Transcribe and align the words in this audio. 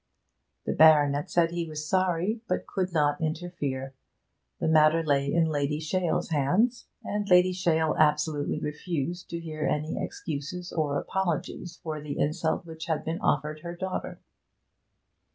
The 0.65 0.73
baronet 0.73 1.29
said 1.29 1.51
he 1.51 1.67
was 1.67 1.87
sorry, 1.87 2.41
but 2.49 2.65
could 2.65 2.91
not 2.91 3.21
interfere; 3.21 3.93
the 4.59 4.67
matter 4.67 5.03
lay 5.03 5.31
in 5.31 5.45
Lady 5.45 5.79
Shale's 5.79 6.29
hands, 6.29 6.87
and 7.03 7.29
Lady 7.29 7.53
Shale 7.53 7.95
absolutely 7.99 8.57
refused 8.59 9.29
to 9.29 9.39
hear 9.39 9.67
any 9.67 10.03
excuses 10.03 10.73
or 10.73 10.97
apologies 10.99 11.77
for 11.83 12.01
the 12.01 12.17
insult 12.17 12.65
which 12.65 12.87
had 12.87 13.05
been 13.05 13.21
offered 13.21 13.59
her 13.59 13.75
daughter. 13.75 14.19